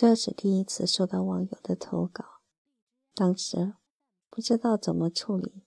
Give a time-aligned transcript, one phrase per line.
[0.00, 2.40] 这是第一次收到网友的投稿，
[3.14, 3.74] 当时
[4.30, 5.66] 不知道怎么处理，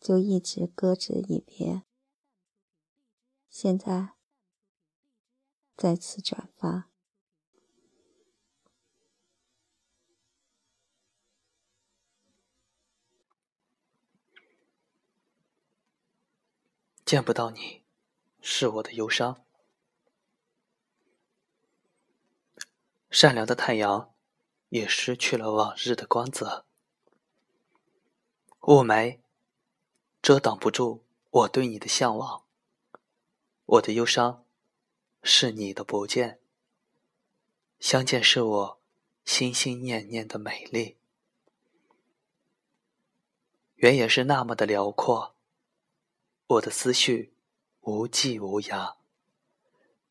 [0.00, 1.84] 就一直搁置一边。
[3.48, 4.14] 现在
[5.76, 6.90] 再次转发。
[17.04, 17.84] 见不到你，
[18.40, 19.44] 是我的忧伤。
[23.14, 24.14] 善良的太阳，
[24.70, 26.64] 也失去了往日的光泽。
[28.62, 29.18] 雾霾
[30.22, 32.44] 遮挡不住我对你的向往。
[33.66, 34.46] 我的忧伤，
[35.22, 36.40] 是你的不见。
[37.78, 38.80] 相见是我
[39.26, 40.96] 心心念念的美丽。
[43.74, 45.34] 原野是那么的辽阔。
[46.46, 47.34] 我的思绪
[47.80, 48.94] 无际无涯，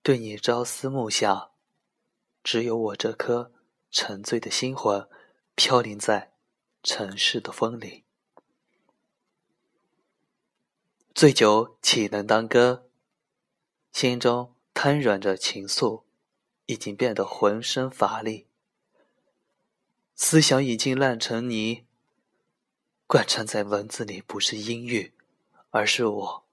[0.04, 1.51] 对你朝思暮想，
[2.44, 3.52] 只有我这颗
[3.90, 5.08] 沉醉的心魂
[5.56, 6.34] 飘零在
[6.84, 8.04] 城市的风里。
[11.14, 12.88] 醉酒岂能当歌？
[13.92, 16.04] 心中瘫软着情愫，
[16.66, 18.48] 已经变得浑身乏力，
[20.16, 21.86] 思想已经烂成泥。
[23.08, 25.14] 贯穿在文字里不是阴郁。
[25.74, 26.44] 而是我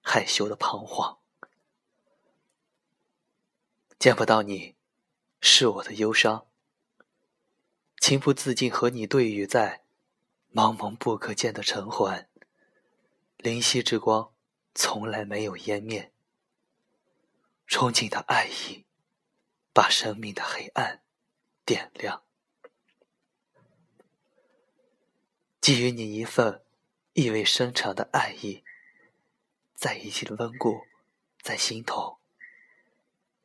[0.00, 1.18] 害羞的彷徨，
[3.98, 4.76] 见不到你，
[5.40, 6.46] 是我的忧伤。
[7.98, 9.82] 情不自禁和你对语在
[10.52, 12.28] 茫茫不可见的晨环，
[13.36, 14.32] 灵犀之光
[14.74, 16.12] 从来没有湮灭。
[17.68, 18.84] 憧憬的爱意，
[19.72, 21.02] 把生命的黑暗
[21.64, 22.22] 点亮，
[25.60, 26.62] 给予你一份。
[27.12, 28.62] 意味深长的爱意，
[29.74, 30.86] 在一起的温故，
[31.42, 32.18] 在心头，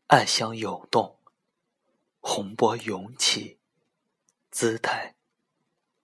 [0.07, 1.14] 暗香涌动，
[2.27, 3.59] 洪波涌起，
[4.49, 5.13] 姿态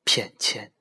[0.03, 0.71] 翩跹。